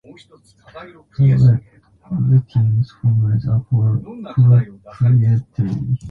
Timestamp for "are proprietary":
3.47-5.69